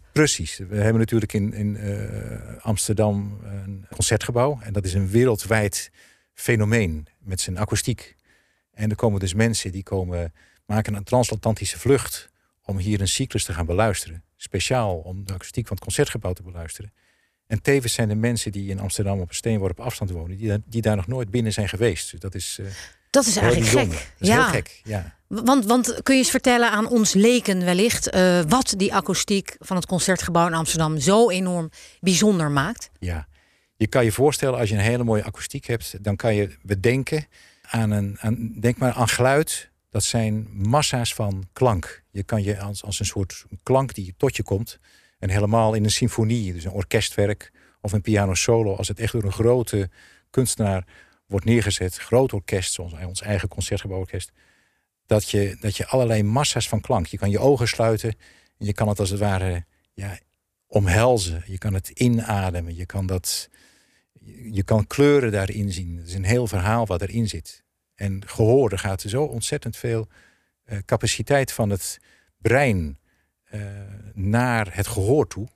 We 0.67 0.75
hebben 0.75 0.99
natuurlijk 0.99 1.33
in, 1.33 1.53
in 1.53 1.77
eh, 1.77 2.57
Amsterdam 2.65 3.39
een 3.43 3.85
concertgebouw. 3.89 4.59
En 4.61 4.73
dat 4.73 4.85
is 4.85 4.93
een 4.93 5.07
wereldwijd 5.09 5.91
fenomeen 6.33 7.07
met 7.19 7.41
zijn 7.41 7.57
akoestiek. 7.57 8.15
En 8.73 8.89
er 8.89 8.95
komen 8.95 9.19
dus 9.19 9.33
mensen 9.33 9.71
die 9.71 9.83
komen, 9.83 10.33
maken 10.65 10.93
een 10.93 11.03
transatlantische 11.03 11.79
vlucht 11.79 12.29
om 12.63 12.77
hier 12.77 13.01
een 13.01 13.07
cyclus 13.07 13.43
te 13.43 13.53
gaan 13.53 13.65
beluisteren. 13.65 14.23
Speciaal 14.35 14.95
om 14.97 15.25
de 15.25 15.33
akoestiek 15.33 15.67
van 15.67 15.75
het 15.75 15.85
concertgebouw 15.85 16.33
te 16.33 16.43
beluisteren. 16.43 16.93
En 17.47 17.61
tevens 17.61 17.93
zijn 17.93 18.09
er 18.09 18.17
mensen 18.17 18.51
die 18.51 18.69
in 18.69 18.79
Amsterdam 18.79 19.19
op 19.19 19.29
een 19.29 19.35
steenworp 19.35 19.79
afstand 19.79 20.09
wonen, 20.11 20.37
die, 20.37 20.47
daar- 20.47 20.59
die 20.65 20.81
daar 20.81 20.95
nog 20.95 21.07
nooit 21.07 21.29
binnen 21.31 21.53
zijn 21.53 21.69
geweest. 21.69 22.11
Dus 22.11 22.19
dat 22.19 22.35
is 22.35 22.57
eh, 22.61 22.65
Dat 23.09 23.25
is 23.25 23.35
eigenlijk 23.35 23.71
gek. 23.71 23.89
Dat 23.89 23.99
is 24.19 24.27
ja. 24.27 24.35
heel 24.35 24.53
gek. 24.53 24.81
Ja. 24.83 25.15
Want, 25.27 25.65
want 25.65 25.99
kun 26.03 26.13
je 26.15 26.21
eens 26.21 26.29
vertellen 26.29 26.71
aan 26.71 26.89
ons 26.89 27.13
leken 27.13 27.65
wellicht 27.65 28.09
eh, 28.09 28.41
wat 28.47 28.73
die 28.77 28.93
akoestiek 28.93 29.55
van 29.59 29.75
het 29.75 29.85
concertgebouw 29.85 30.47
in 30.47 30.53
Amsterdam 30.53 30.99
zo 30.99 31.29
enorm 31.29 31.69
bijzonder 31.99 32.51
maakt? 32.51 32.89
Ja, 32.99 33.27
je 33.75 33.87
kan 33.87 34.03
je 34.03 34.11
voorstellen 34.11 34.59
als 34.59 34.69
je 34.69 34.75
een 34.75 34.81
hele 34.81 35.03
mooie 35.03 35.23
akoestiek 35.23 35.65
hebt, 35.65 36.03
dan 36.03 36.15
kan 36.15 36.35
je 36.35 36.57
bedenken 36.61 37.25
aan 37.61 37.91
een, 37.91 38.17
aan, 38.19 38.53
denk 38.59 38.77
maar 38.77 38.93
aan 38.93 39.07
geluid. 39.07 39.69
Dat 39.89 40.03
zijn 40.03 40.47
massa's 40.51 41.13
van 41.13 41.47
klank. 41.53 42.03
Je 42.11 42.23
kan 42.23 42.43
je 42.43 42.59
als, 42.59 42.83
als 42.83 42.99
een 42.99 43.05
soort 43.05 43.45
klank 43.63 43.93
die 43.93 44.13
tot 44.17 44.35
je 44.35 44.43
komt, 44.43 44.79
en 45.19 45.29
helemaal 45.29 45.73
in 45.73 45.83
een 45.83 45.91
symfonie, 45.91 46.53
dus 46.53 46.63
een 46.63 46.71
orkestwerk 46.71 47.51
of 47.81 47.91
een 47.91 48.01
piano 48.01 48.33
solo, 48.33 48.75
als 48.75 48.87
het 48.87 48.99
echt 48.99 49.11
door 49.11 49.23
een 49.23 49.31
grote 49.31 49.89
kunstenaar 50.29 50.85
wordt 51.27 51.45
neergezet, 51.45 51.97
groot 51.97 52.33
orkest, 52.33 52.73
zoals 52.73 52.93
ons 52.93 53.21
eigen 53.21 53.47
concertgebouworkest, 53.47 54.31
dat 55.05 55.29
je, 55.29 55.57
dat 55.59 55.77
je 55.77 55.87
allerlei 55.87 56.23
massa's 56.23 56.67
van 56.67 56.81
klank. 56.81 57.05
Je 57.05 57.17
kan 57.17 57.29
je 57.29 57.39
ogen 57.39 57.67
sluiten 57.67 58.09
en 58.57 58.65
je 58.65 58.73
kan 58.73 58.87
het 58.87 58.99
als 58.99 59.09
het 59.09 59.19
ware 59.19 59.65
ja, 59.93 60.19
omhelzen. 60.67 61.43
Je 61.45 61.57
kan 61.57 61.73
het 61.73 61.89
inademen. 61.89 62.75
Je 62.75 62.85
kan, 62.85 63.05
dat, 63.05 63.49
je 64.51 64.63
kan 64.63 64.87
kleuren 64.87 65.31
daarin 65.31 65.71
zien. 65.71 65.97
Het 65.97 66.07
is 66.07 66.13
een 66.13 66.23
heel 66.23 66.47
verhaal 66.47 66.85
wat 66.85 67.01
erin 67.01 67.27
zit. 67.27 67.63
En 67.95 68.27
gehoor, 68.27 68.71
er 68.71 68.79
gaat 68.79 69.01
zo 69.01 69.23
ontzettend 69.23 69.77
veel 69.77 70.07
eh, 70.63 70.77
capaciteit 70.85 71.51
van 71.51 71.69
het 71.69 71.99
brein 72.37 72.99
eh, 73.43 73.61
naar 74.13 74.75
het 74.75 74.87
gehoor 74.87 75.27
toe. 75.27 75.47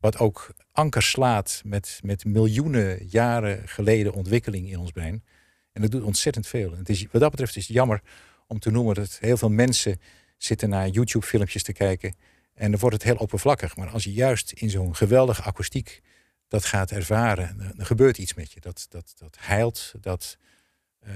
Wat 0.00 0.18
ook 0.18 0.54
anker 0.72 1.02
slaat 1.02 1.62
met, 1.64 2.00
met 2.02 2.24
miljoenen 2.24 3.06
jaren 3.06 3.68
geleden 3.68 4.12
ontwikkeling 4.12 4.70
in 4.70 4.78
ons 4.78 4.90
brein. 4.90 5.24
En 5.72 5.82
dat 5.82 5.90
doet 5.90 6.02
ontzettend 6.02 6.46
veel. 6.46 6.72
En 6.72 6.78
het 6.78 6.88
is, 6.88 7.06
wat 7.10 7.20
dat 7.20 7.30
betreft 7.30 7.56
is 7.56 7.66
het 7.66 7.76
jammer 7.76 8.02
om 8.46 8.58
te 8.58 8.70
noemen 8.70 8.94
dat 8.94 9.18
heel 9.20 9.36
veel 9.36 9.50
mensen 9.50 10.00
zitten 10.36 10.68
naar 10.68 10.88
YouTube-filmpjes 10.88 11.62
te 11.62 11.72
kijken. 11.72 12.14
En 12.54 12.70
dan 12.70 12.80
wordt 12.80 12.96
het 12.96 13.04
heel 13.04 13.16
oppervlakkig. 13.16 13.76
Maar 13.76 13.88
als 13.88 14.04
je 14.04 14.12
juist 14.12 14.52
in 14.52 14.70
zo'n 14.70 14.96
geweldige 14.96 15.42
akoestiek 15.42 16.02
dat 16.48 16.64
gaat 16.64 16.90
ervaren, 16.90 17.74
dan, 17.76 17.86
gebeurt 17.86 18.18
iets 18.18 18.34
met 18.34 18.52
je. 18.52 18.60
Dat, 18.60 18.86
dat, 18.88 19.14
dat 19.18 19.36
heilt, 19.40 19.92
dat 20.00 20.36
eh, 21.00 21.14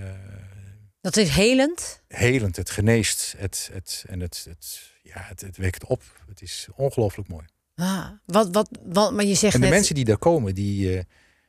Dat 1.01 1.17
is 1.17 1.29
helend. 1.29 2.03
helend, 2.09 2.57
het 2.57 2.71
geneest. 2.71 3.35
Het, 3.37 3.71
het, 3.73 4.05
en 4.09 4.21
het, 4.21 4.47
het, 4.49 4.93
ja, 5.03 5.21
het, 5.21 5.41
het 5.41 5.57
wekt 5.57 5.85
op. 5.85 6.03
Het 6.29 6.43
is 6.43 6.69
ongelooflijk 6.75 7.29
mooi. 7.29 7.47
Ah, 7.75 8.09
wat, 8.25 8.49
wat, 8.53 8.69
wat, 8.85 9.13
maar 9.13 9.25
je 9.25 9.35
zegt 9.35 9.55
En 9.55 9.61
de 9.61 9.67
net, 9.67 9.75
mensen 9.75 9.95
die 9.95 10.05
daar 10.05 10.19
komen, 10.19 10.55
die, 10.55 10.93
eh, 10.93 10.99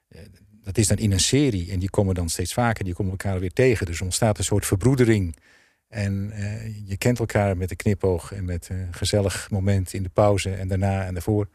eh, 0.07 0.21
dat 0.63 0.77
is 0.77 0.87
dan 0.87 0.97
in 0.97 1.11
een 1.11 1.19
serie. 1.19 1.71
En 1.71 1.79
die 1.79 1.89
komen 1.89 2.15
dan 2.15 2.29
steeds 2.29 2.53
vaker, 2.53 2.83
die 2.83 2.93
komen 2.93 3.11
elkaar 3.11 3.39
weer 3.39 3.53
tegen. 3.53 3.85
Dus 3.85 3.97
er 3.97 4.03
ontstaat 4.03 4.37
een 4.37 4.43
soort 4.43 4.65
verbroedering. 4.65 5.35
En 5.87 6.31
eh, 6.31 6.87
je 6.87 6.97
kent 6.97 7.19
elkaar 7.19 7.57
met 7.57 7.71
een 7.71 7.77
knipoog 7.77 8.31
en 8.31 8.45
met 8.45 8.69
een 8.69 8.87
gezellig 8.91 9.49
moment 9.51 9.93
in 9.93 10.03
de 10.03 10.09
pauze 10.09 10.53
en 10.53 10.67
daarna 10.67 11.05
en 11.05 11.13
daarvoor. 11.13 11.49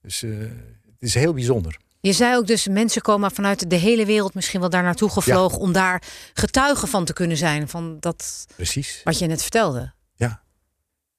Dus 0.00 0.20
het 0.20 0.98
is 0.98 1.14
heel 1.14 1.34
bijzonder. 1.34 1.78
je 2.00 2.12
zei 2.12 2.36
ook 2.36 2.46
dus 2.46 2.68
mensen 2.68 3.02
komen 3.02 3.30
vanuit 3.30 3.70
de 3.70 3.76
hele 3.76 4.06
wereld 4.06 4.34
misschien 4.34 4.60
wel 4.60 4.70
daar 4.70 4.82
naartoe 4.82 5.10
gevlogen 5.10 5.58
om 5.58 5.72
daar 5.72 6.02
getuige 6.34 6.86
van 6.86 7.04
te 7.04 7.12
kunnen 7.12 7.36
zijn 7.36 7.68
van 7.68 7.96
dat 8.00 8.46
Precies. 8.56 9.00
wat 9.04 9.18
je 9.18 9.26
net 9.26 9.42
vertelde. 9.42 9.92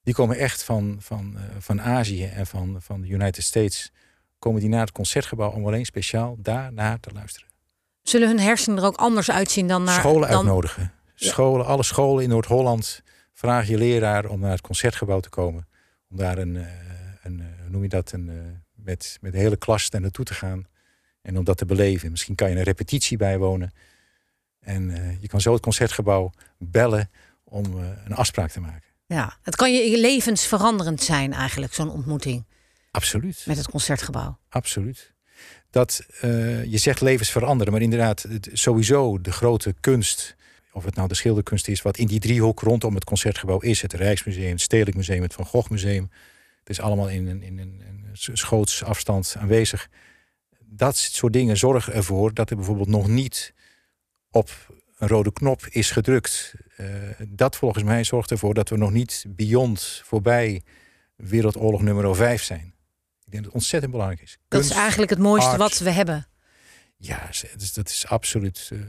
Die 0.03 0.13
komen 0.13 0.37
echt 0.37 0.63
van, 0.63 0.97
van, 0.99 1.37
eh, 1.37 1.43
van 1.59 1.81
Azië 1.81 2.25
en 2.25 2.47
van, 2.47 2.81
van 2.81 3.01
de 3.01 3.07
United 3.07 3.43
States. 3.43 3.91
Komen 4.39 4.59
die 4.59 4.69
naar 4.69 4.81
het 4.81 4.91
concertgebouw 4.91 5.51
om 5.51 5.65
alleen 5.65 5.85
speciaal 5.85 6.35
daar 6.39 6.73
naar 6.73 6.99
te 6.99 7.09
luisteren. 7.13 7.49
Zullen 8.01 8.27
hun 8.27 8.39
hersenen 8.39 8.77
er 8.77 8.85
ook 8.85 8.95
anders 8.95 9.31
uitzien 9.31 9.67
dan 9.67 9.83
naar 9.83 9.99
Scholen 9.99 10.29
dan, 10.29 10.37
uitnodigen. 10.37 10.93
Scholen, 11.15 11.65
alle 11.65 11.83
scholen 11.83 12.23
in 12.23 12.29
Noord-Holland 12.29 13.01
vragen 13.33 13.71
je 13.71 13.77
leraar 13.77 14.25
om 14.25 14.39
naar 14.39 14.51
het 14.51 14.61
concertgebouw 14.61 15.19
te 15.19 15.29
komen. 15.29 15.67
Om 16.09 16.17
daar 16.17 16.37
een, 16.37 16.55
eh, 16.57 16.67
een 17.23 17.39
eh, 17.39 17.45
hoe 17.61 17.69
noem 17.69 17.81
je 17.81 17.89
dat, 17.89 18.11
een, 18.11 18.61
met, 18.73 19.17
met 19.21 19.31
de 19.31 19.37
hele 19.37 19.57
klas 19.57 19.89
daar 19.89 20.01
naartoe 20.01 20.25
te 20.25 20.33
gaan. 20.33 20.67
En 21.21 21.37
om 21.37 21.43
dat 21.43 21.57
te 21.57 21.65
beleven. 21.65 22.11
Misschien 22.11 22.35
kan 22.35 22.49
je 22.49 22.55
een 22.55 22.63
repetitie 22.63 23.17
bijwonen. 23.17 23.73
En 24.59 25.17
je 25.19 25.27
kan 25.27 25.41
zo 25.41 25.53
het 25.53 25.61
concertgebouw 25.61 26.31
bellen 26.57 27.09
om 27.43 27.65
een 28.05 28.13
afspraak 28.13 28.51
te 28.51 28.59
maken. 28.59 28.92
Ja, 29.05 29.37
het 29.41 29.55
kan 29.55 29.73
je 29.73 29.97
levensveranderend 29.97 31.01
zijn 31.01 31.33
eigenlijk 31.33 31.73
zo'n 31.73 31.89
ontmoeting 31.89 32.45
Absoluut. 32.91 33.43
met 33.45 33.57
het 33.57 33.69
concertgebouw. 33.69 34.37
Absoluut. 34.49 35.13
Dat 35.69 36.05
eh, 36.21 36.63
je 36.63 36.77
zegt 36.77 37.01
levens 37.01 37.31
veranderen, 37.31 37.73
maar 37.73 37.81
inderdaad, 37.81 38.21
het, 38.21 38.49
sowieso 38.53 39.21
de 39.21 39.31
grote 39.31 39.75
kunst, 39.79 40.35
of 40.71 40.85
het 40.85 40.95
nou 40.95 41.07
de 41.07 41.15
schilderkunst 41.15 41.67
is, 41.67 41.81
wat 41.81 41.97
in 41.97 42.07
die 42.07 42.19
driehoek 42.19 42.59
rondom 42.59 42.95
het 42.95 43.03
concertgebouw 43.03 43.59
is: 43.59 43.81
het 43.81 43.93
Rijksmuseum, 43.93 44.51
het 44.51 44.61
Stedelijk 44.61 44.97
Museum, 44.97 45.21
het 45.21 45.33
Van 45.33 45.45
Gogh 45.45 45.69
Museum. 45.69 46.09
Het 46.59 46.69
is 46.69 46.79
allemaal 46.79 47.09
in 47.09 47.27
een, 47.27 47.43
in 47.43 47.59
een, 47.59 47.81
een 47.85 48.37
schoots 48.37 48.83
afstand 48.83 49.35
aanwezig. 49.39 49.89
Dat 50.59 50.97
soort 50.97 51.33
dingen 51.33 51.57
zorgen 51.57 51.93
ervoor 51.93 52.33
dat 52.33 52.49
er 52.49 52.55
bijvoorbeeld 52.55 52.87
nog 52.87 53.07
niet 53.07 53.53
op 54.31 54.49
een 55.03 55.09
rode 55.09 55.33
knop 55.33 55.65
is 55.69 55.91
gedrukt. 55.91 56.53
Eh, 56.75 56.87
dat 57.27 57.55
volgens 57.55 57.83
mij 57.83 58.03
zorgt 58.03 58.31
ervoor 58.31 58.53
dat 58.53 58.69
we 58.69 58.77
nog 58.77 58.91
niet 58.91 59.25
beyond, 59.27 60.01
voorbij 60.05 60.61
Wereldoorlog 61.15 61.81
nummer 61.81 62.15
5 62.15 62.43
zijn. 62.43 62.73
Ik 63.25 63.31
denk 63.31 63.43
dat 63.43 63.43
het 63.43 63.53
ontzettend 63.53 63.91
belangrijk 63.91 64.21
is. 64.21 64.37
Dat 64.47 64.63
is 64.63 64.69
eigenlijk 64.69 65.09
het 65.09 65.19
mooiste 65.19 65.49
art. 65.49 65.59
wat 65.59 65.77
we 65.77 65.89
hebben. 65.91 66.27
Ja, 66.97 67.19
dat 67.51 67.61
is, 67.61 67.73
dat 67.73 67.89
is 67.89 68.07
absoluut 68.07 68.69
eh, 68.71 68.79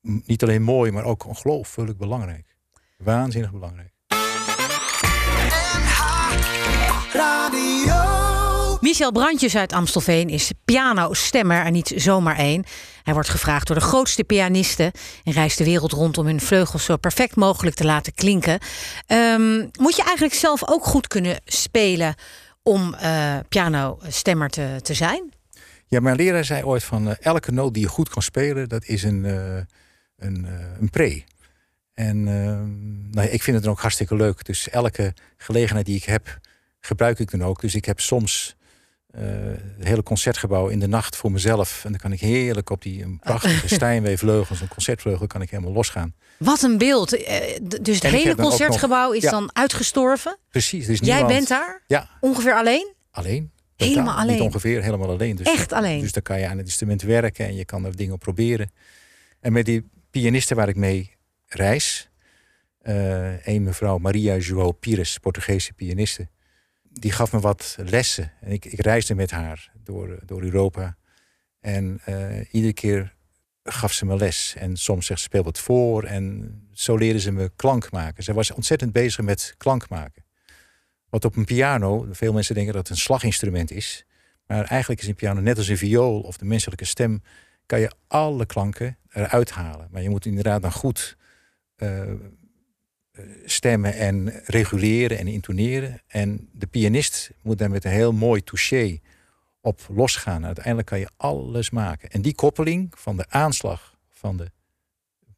niet 0.00 0.42
alleen 0.42 0.62
mooi, 0.62 0.90
maar 0.90 1.04
ook 1.04 1.26
ongelooflijk 1.26 1.98
belangrijk. 1.98 2.56
Waanzinnig 2.98 3.52
belangrijk. 3.52 3.94
Michel 8.80 9.12
Brandjes 9.12 9.56
uit 9.56 9.72
Amstelveen 9.72 10.28
is 10.28 10.52
pianostemmer 10.64 11.64
en 11.64 11.72
niet 11.72 11.92
zomaar 11.96 12.38
één. 12.38 12.64
Hij 13.02 13.14
wordt 13.14 13.28
gevraagd 13.28 13.66
door 13.66 13.76
de 13.76 13.82
grootste 13.82 14.24
pianisten 14.24 14.92
en 15.24 15.32
reist 15.32 15.58
de 15.58 15.64
wereld 15.64 15.92
rond 15.92 16.18
om 16.18 16.26
hun 16.26 16.40
vleugels 16.40 16.84
zo 16.84 16.96
perfect 16.96 17.36
mogelijk 17.36 17.76
te 17.76 17.84
laten 17.84 18.14
klinken. 18.14 18.58
Ehm, 19.06 19.58
moet 19.58 19.96
je 19.96 20.02
eigenlijk 20.02 20.34
zelf 20.34 20.68
ook 20.68 20.84
goed 20.84 21.06
kunnen 21.06 21.40
spelen 21.44 22.14
om 22.62 22.94
eh 22.94 23.38
pianostemmer 23.48 24.50
te, 24.50 24.78
te 24.82 24.94
zijn? 24.94 25.32
Ja, 25.86 26.00
mijn 26.00 26.16
leraar 26.16 26.44
zei 26.44 26.64
ooit 26.64 26.84
van 26.84 27.08
eh, 27.08 27.14
elke 27.20 27.52
noot 27.52 27.74
die 27.74 27.82
je 27.82 27.88
goed 27.88 28.08
kan 28.08 28.22
spelen, 28.22 28.68
dat 28.68 28.84
is 28.84 29.02
een, 29.02 29.24
eh, 29.24 29.56
een, 30.16 30.46
een 30.80 30.90
pre. 30.90 31.24
En 31.94 32.28
ehm, 32.28 33.10
nou, 33.10 33.28
ik 33.28 33.42
vind 33.42 33.56
het 33.56 33.64
dan 33.64 33.72
ook 33.72 33.80
hartstikke 33.80 34.16
leuk. 34.16 34.44
Dus 34.44 34.68
elke 34.68 35.14
gelegenheid 35.36 35.86
die 35.86 35.96
ik 35.96 36.04
heb, 36.04 36.38
gebruik 36.80 37.18
ik 37.18 37.30
dan 37.30 37.44
ook. 37.44 37.60
Dus 37.60 37.74
ik 37.74 37.84
heb 37.84 38.00
soms 38.00 38.56
uh, 38.58 38.65
het 39.76 39.86
hele 39.86 40.02
concertgebouw 40.02 40.68
in 40.68 40.78
de 40.78 40.88
nacht 40.88 41.16
voor 41.16 41.32
mezelf. 41.32 41.84
En 41.84 41.90
dan 41.90 42.00
kan 42.00 42.12
ik 42.12 42.20
heerlijk 42.20 42.70
op 42.70 42.82
die 42.82 43.02
een 43.02 43.18
prachtige 43.18 43.68
Steinway-vleugel, 43.74 44.56
zo'n 44.56 44.68
concertvleugel, 44.68 45.26
kan 45.26 45.42
ik 45.42 45.50
helemaal 45.50 45.72
losgaan. 45.72 46.14
Wat 46.36 46.62
een 46.62 46.78
beeld. 46.78 47.10
Dus 47.80 48.00
het 48.00 48.12
hele 48.12 48.34
concertgebouw 48.34 49.12
is 49.12 49.22
dan 49.22 49.50
uitgestorven? 49.52 50.38
Precies. 50.50 50.86
Dus 50.86 50.98
Jij 50.98 51.26
bent 51.26 51.48
daar? 51.48 51.82
Ja. 51.86 52.08
Ongeveer 52.20 52.54
alleen? 52.54 52.94
Alleen. 53.10 53.50
Helemaal 53.76 54.16
alleen? 54.16 54.34
Niet 54.34 54.40
ongeveer, 54.40 54.82
helemaal 54.82 55.08
alleen. 55.08 55.36
Dus 55.36 55.46
Echt 55.46 55.72
alleen? 55.72 56.00
Dus 56.00 56.12
dan 56.12 56.22
kan 56.22 56.40
je 56.40 56.46
aan 56.46 56.56
het 56.56 56.66
instrument 56.66 57.02
werken 57.02 57.46
en 57.46 57.54
je 57.54 57.64
kan 57.64 57.84
er 57.84 57.96
dingen 57.96 58.18
proberen. 58.18 58.70
En 59.40 59.52
met 59.52 59.64
die 59.64 59.90
pianisten 60.10 60.56
waar 60.56 60.68
ik 60.68 60.76
mee 60.76 61.16
reis. 61.46 62.08
Uh, 62.82 63.46
een 63.46 63.62
mevrouw 63.62 63.98
Maria 63.98 64.38
João 64.38 64.78
Pires, 64.80 65.18
Portugese 65.18 65.72
pianiste. 65.72 66.28
Die 66.98 67.12
gaf 67.12 67.32
me 67.32 67.40
wat 67.40 67.76
lessen. 67.78 68.32
En 68.40 68.52
ik, 68.52 68.64
ik 68.64 68.80
reisde 68.80 69.14
met 69.14 69.30
haar 69.30 69.72
door, 69.82 70.18
door 70.24 70.42
Europa. 70.42 70.96
En 71.60 72.00
uh, 72.08 72.38
iedere 72.50 72.72
keer 72.72 73.14
gaf 73.64 73.92
ze 73.92 74.06
me 74.06 74.16
les. 74.16 74.54
En 74.58 74.76
soms 74.76 75.06
zegt 75.06 75.20
ze 75.20 75.26
speel 75.26 75.42
wat 75.42 75.58
voor. 75.58 76.04
En 76.04 76.54
zo 76.72 76.96
leerde 76.96 77.20
ze 77.20 77.30
me 77.30 77.50
klank 77.56 77.90
maken. 77.90 78.22
Ze 78.22 78.32
was 78.32 78.50
ontzettend 78.50 78.92
bezig 78.92 79.24
met 79.24 79.54
klank 79.56 79.88
maken. 79.88 80.24
Wat 81.08 81.24
op 81.24 81.36
een 81.36 81.44
piano, 81.44 82.06
veel 82.10 82.32
mensen 82.32 82.54
denken 82.54 82.72
dat 82.72 82.88
het 82.88 82.96
een 82.96 83.02
slaginstrument 83.02 83.70
is. 83.70 84.06
Maar 84.46 84.64
eigenlijk 84.64 85.00
is 85.00 85.08
een 85.08 85.14
piano 85.14 85.40
net 85.40 85.58
als 85.58 85.68
een 85.68 85.78
viool 85.78 86.20
of 86.20 86.36
de 86.36 86.44
menselijke 86.44 86.84
stem. 86.84 87.22
Kan 87.66 87.80
je 87.80 87.90
alle 88.06 88.46
klanken 88.46 88.98
eruit 89.08 89.50
halen. 89.50 89.88
Maar 89.90 90.02
je 90.02 90.10
moet 90.10 90.26
inderdaad 90.26 90.62
dan 90.62 90.72
goed 90.72 91.16
uh, 91.76 92.12
stemmen 93.44 93.94
en 93.94 94.32
reguleren 94.44 95.18
en 95.18 95.26
intoneren. 95.26 96.02
En 96.06 96.48
de 96.52 96.66
pianist 96.66 97.30
moet 97.42 97.58
daar 97.58 97.70
met 97.70 97.84
een 97.84 97.90
heel 97.90 98.12
mooi 98.12 98.42
touché 98.42 99.00
op 99.60 99.86
losgaan. 99.88 100.46
Uiteindelijk 100.46 100.86
kan 100.86 100.98
je 100.98 101.08
alles 101.16 101.70
maken. 101.70 102.10
En 102.10 102.22
die 102.22 102.34
koppeling 102.34 102.92
van 102.98 103.16
de 103.16 103.24
aanslag 103.28 103.98
van 104.08 104.36
de 104.36 104.50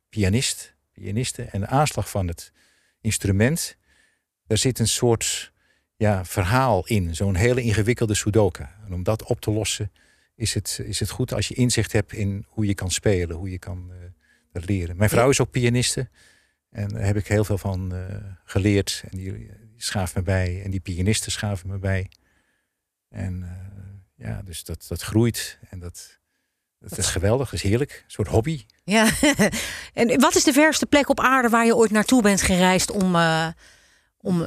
pianist, 0.09 0.75
pianiste 0.93 1.43
en 1.43 1.61
de 1.61 1.67
aanslag 1.67 2.11
van 2.11 2.29
het 2.29 2.53
instrument, 3.01 3.77
daar 4.47 4.59
zit 4.59 4.79
een 4.79 4.89
soort 4.89 5.53
ja, 5.97 6.25
verhaal 6.25 6.87
in. 6.87 7.15
Zo'n 7.15 7.35
hele 7.35 7.63
ingewikkelde 7.63 8.15
sudoka. 8.15 8.77
En 8.87 8.95
om 8.95 9.03
dat 9.03 9.23
op 9.23 9.41
te 9.41 9.51
lossen 9.51 9.93
is 10.35 10.55
het, 10.55 10.81
is 10.85 11.01
het 11.01 11.11
goed 11.11 11.33
als 11.33 11.49
je 11.49 11.55
inzicht 11.55 11.93
hebt 11.93 12.13
in 12.13 12.45
hoe 12.49 12.67
je 12.67 12.75
kan 12.75 12.91
spelen, 12.91 13.37
hoe 13.37 13.51
je 13.51 13.59
kan 13.59 13.91
uh, 13.91 13.97
dat 14.53 14.69
leren. 14.69 14.97
Mijn 14.97 15.11
vrouw 15.11 15.31
is 15.31 15.41
ook 15.41 15.51
pianiste. 15.51 16.09
En 16.71 16.89
daar 16.89 17.05
heb 17.05 17.17
ik 17.17 17.29
heel 17.29 17.45
veel 17.45 17.59
van 17.59 17.95
uh, 17.95 18.05
geleerd. 18.45 19.03
En 19.11 19.19
die, 19.19 19.33
die 19.33 19.51
schaaf 19.77 20.15
me 20.15 20.23
bij. 20.23 20.63
En 20.65 20.71
die 20.71 20.81
pianisten 20.81 21.33
schaven 21.33 21.69
me 21.69 21.79
bij. 21.79 22.11
En 23.09 23.41
uh, 23.43 24.27
ja, 24.27 24.43
dus 24.43 24.65
dat, 24.65 24.85
dat 24.89 25.03
groeit. 25.03 25.59
En 25.71 25.79
dat, 25.79 26.19
dat 26.79 26.99
is 26.99 27.07
geweldig, 27.07 27.51
dat 27.51 27.63
is 27.63 27.69
heerlijk. 27.69 28.03
Een 28.05 28.11
soort 28.11 28.29
hobby. 28.29 28.65
Ja, 28.85 29.11
en 29.93 30.21
wat 30.21 30.35
is 30.35 30.45
de 30.45 30.53
verste 30.53 30.87
plek 30.87 31.09
op 31.09 31.21
aarde 31.21 31.49
waar 31.49 31.67
je 31.67 31.77
ooit 31.77 31.91
naartoe 31.91 32.23
bent 32.23 32.43
gereisd 32.43 32.91
om, 32.91 33.15
uh, 33.15 33.49
om 34.19 34.47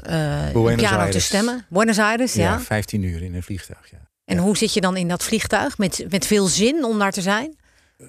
piano 0.76 1.10
te 1.10 1.20
stemmen? 1.20 1.66
Buenos 1.70 2.00
Aires, 2.00 2.34
ja. 2.34 2.52
Ja, 2.52 2.60
15 2.60 3.04
uur 3.04 3.22
in 3.24 3.36
een 3.36 3.44
vliegtuig, 3.44 3.92
ja. 3.92 4.10
En 4.26 4.36
ja. 4.36 4.42
hoe 4.44 4.58
zit 4.58 4.74
je 4.74 4.82
dan 4.82 4.98
in 4.98 5.08
dat 5.08 5.24
vliegtuig? 5.24 5.78
Met, 5.78 6.06
met 6.10 6.26
veel 6.26 6.48
zin 6.48 6.84
om 6.84 7.00
daar 7.00 7.12
te 7.12 7.22
zijn? 7.22 7.60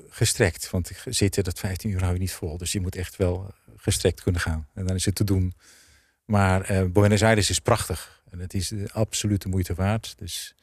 Gestrekt, 0.09 0.71
want 0.71 0.90
zitten 1.04 1.45
dat 1.45 1.59
15 1.59 1.90
uur 1.90 2.00
hou 2.00 2.12
je 2.12 2.19
niet 2.19 2.33
vol. 2.33 2.57
Dus 2.57 2.73
je 2.73 2.81
moet 2.81 2.97
echt 2.97 3.16
wel 3.16 3.54
gestrekt 3.83 4.23
kunnen 4.23 4.41
gaan. 4.41 4.69
En 4.75 4.87
dan 4.87 4.97
is 4.97 5.05
het 5.05 5.15
te 5.15 5.25
doen. 5.25 5.55
Maar 6.25 6.71
uh, 6.71 6.91
Buenos 6.91 7.23
Aires 7.23 7.51
is 7.51 7.59
prachtig. 7.59 8.23
En 8.31 8.39
het 8.39 8.55
is 8.55 8.69
de 8.69 8.89
absolute 8.93 9.49
moeite 9.49 9.75
waard. 9.75 10.15
Dus 10.19 10.55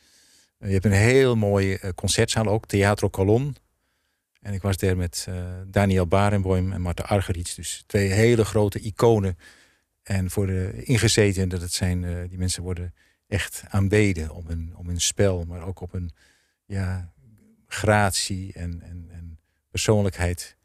uh, 0.59 0.67
je 0.67 0.73
hebt 0.73 0.85
een 0.85 0.91
heel 0.91 1.35
mooie 1.35 1.79
uh, 1.81 1.89
concertzaal 1.95 2.47
ook, 2.47 2.65
Teatro 2.65 3.09
Colon. 3.09 3.55
En 4.41 4.53
ik 4.53 4.61
was 4.61 4.77
daar 4.77 4.97
met 4.97 5.27
Daniel 5.67 6.07
Barenboim 6.07 6.73
en 6.73 6.81
Marta 6.81 7.03
Argerits. 7.03 7.55
Dus 7.55 7.83
twee 7.87 8.07
hele 8.07 8.45
grote 8.45 8.79
iconen. 8.79 9.37
En 10.03 10.29
voor 10.29 10.47
de 10.47 10.83
ingezetenen, 10.83 11.49
dat 11.49 11.61
het 11.61 11.73
zijn, 11.73 12.27
die 12.27 12.37
mensen 12.37 12.63
worden 12.63 12.93
echt 13.27 13.63
aanbeden 13.67 14.29
om 14.29 14.47
hun, 14.47 14.73
om 14.75 14.87
hun 14.87 15.01
spel. 15.01 15.45
Maar 15.45 15.61
ook 15.61 15.81
op 15.81 15.93
een 15.93 16.11
ja, 16.65 17.13
gratie 17.67 18.53
en, 18.53 18.81
en, 18.81 19.09
en 19.11 19.39
persoonlijkheid. 19.69 20.57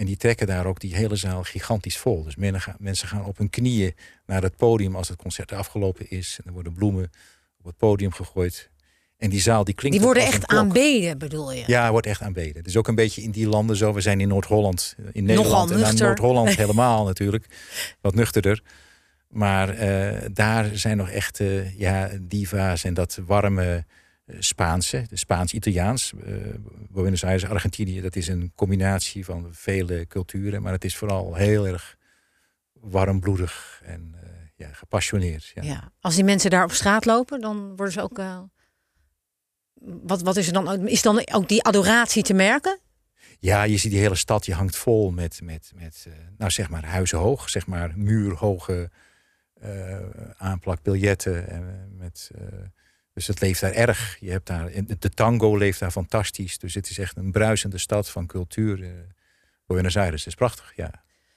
En 0.00 0.06
die 0.06 0.16
trekken 0.16 0.46
daar 0.46 0.66
ook 0.66 0.80
die 0.80 0.94
hele 0.94 1.16
zaal 1.16 1.42
gigantisch 1.42 1.98
vol. 1.98 2.24
Dus 2.24 2.36
mensen 2.78 3.08
gaan 3.08 3.24
op 3.24 3.38
hun 3.38 3.50
knieën 3.50 3.94
naar 4.26 4.42
het 4.42 4.56
podium 4.56 4.96
als 4.96 5.08
het 5.08 5.18
concert 5.18 5.52
afgelopen 5.52 6.10
is. 6.10 6.38
En 6.38 6.44
er 6.46 6.52
worden 6.52 6.72
bloemen 6.72 7.10
op 7.58 7.64
het 7.64 7.76
podium 7.76 8.12
gegooid. 8.12 8.70
En 9.16 9.30
die 9.30 9.40
zaal 9.40 9.64
die 9.64 9.74
klinkt. 9.74 9.96
Die 9.96 10.06
worden 10.06 10.26
echt 10.26 10.46
aanbeden, 10.46 11.18
bedoel 11.18 11.52
je? 11.52 11.62
Ja, 11.66 11.90
wordt 11.90 12.06
echt 12.06 12.20
aanbeden. 12.22 12.56
Het 12.56 12.66
is 12.66 12.76
ook 12.76 12.88
een 12.88 12.94
beetje 12.94 13.22
in 13.22 13.30
die 13.30 13.48
landen 13.48 13.76
zo. 13.76 13.92
We 13.92 14.00
zijn 14.00 14.20
in 14.20 14.28
Noord-Holland, 14.28 14.96
in 15.12 15.24
Nederland. 15.24 15.70
en 15.70 15.96
Noord-Holland 15.96 16.56
helemaal 16.64 17.04
natuurlijk. 17.04 17.46
Wat 18.00 18.14
nuchterder. 18.14 18.62
Maar 19.28 19.82
uh, 19.82 20.18
daar 20.32 20.70
zijn 20.72 20.96
nog 20.96 21.10
echte 21.10 21.72
ja, 21.76 22.10
diva's 22.20 22.84
en 22.84 22.94
dat 22.94 23.20
warme 23.26 23.84
Spaanse, 24.38 25.04
de 25.08 25.16
Spaans-Italiaans. 25.16 26.12
Uh, 26.26 26.54
Buenos 26.90 27.24
Aires, 27.24 27.44
Argentinië, 27.44 28.00
dat 28.00 28.16
is 28.16 28.28
een 28.28 28.52
combinatie 28.54 29.24
van 29.24 29.48
vele 29.50 30.06
culturen. 30.06 30.62
Maar 30.62 30.72
het 30.72 30.84
is 30.84 30.96
vooral 30.96 31.34
heel 31.34 31.66
erg 31.66 31.96
warmbloedig 32.72 33.80
en 33.84 34.14
uh, 34.14 34.30
ja, 34.56 34.68
gepassioneerd. 34.72 35.52
Ja. 35.54 35.62
ja. 35.62 35.92
Als 36.00 36.14
die 36.14 36.24
mensen 36.24 36.50
daar 36.50 36.64
op 36.64 36.72
straat 36.72 37.04
lopen, 37.04 37.40
dan 37.40 37.76
worden 37.76 37.92
ze 37.92 38.02
ook... 38.02 38.18
Uh, 38.18 38.40
wat, 40.02 40.22
wat 40.22 40.36
is 40.36 40.46
er 40.46 40.52
dan? 40.52 40.88
Is 40.88 41.02
dan 41.02 41.30
ook 41.32 41.48
die 41.48 41.62
adoratie 41.62 42.22
te 42.22 42.34
merken? 42.34 42.78
Ja, 43.38 43.62
je 43.62 43.76
ziet 43.76 43.90
die 43.90 44.00
hele 44.00 44.14
stad, 44.14 44.46
je 44.46 44.54
hangt 44.54 44.76
vol 44.76 45.10
met, 45.10 45.40
met, 45.42 45.72
met 45.74 46.06
nou 46.36 46.50
zeg 46.50 46.70
maar 46.70 46.84
huizenhoog, 46.84 47.48
zeg 47.48 47.66
maar 47.66 47.92
muurhoge 47.96 48.90
aanplakbiljetten. 50.36 51.48
En 51.48 51.94
met... 51.96 52.30
Dus 53.12 53.26
het 53.26 53.40
leeft 53.40 53.60
daar 53.60 53.72
erg. 53.72 54.16
Je 54.20 54.30
hebt 54.30 54.46
daar, 54.46 54.70
de 54.98 55.10
tango 55.10 55.56
leeft 55.56 55.78
daar 55.78 55.90
fantastisch. 55.90 56.58
Dus 56.58 56.74
het 56.74 56.90
is 56.90 56.98
echt 56.98 57.16
een 57.16 57.32
bruisende 57.32 57.78
stad 57.78 58.10
van 58.10 58.26
cultuur. 58.26 58.78
Uh, 58.78 58.90
Buenos 59.66 59.96
Aires 59.96 60.26
is 60.26 60.34
prachtig, 60.34 60.72
ja. 60.76 60.90